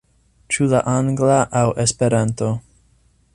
Ĉu 0.53 0.65
la 0.71 0.79
angla 0.93 1.35
aŭ 1.61 1.65
Esperanto? 1.85 2.51